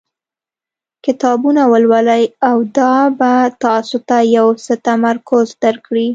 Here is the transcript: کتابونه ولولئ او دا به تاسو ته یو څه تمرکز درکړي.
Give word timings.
کتابونه 1.05 1.61
ولولئ 1.71 2.23
او 2.49 2.57
دا 2.77 2.93
به 3.19 3.31
تاسو 3.63 3.97
ته 4.07 4.17
یو 4.37 4.47
څه 4.63 4.73
تمرکز 4.87 5.45
درکړي. 5.63 6.07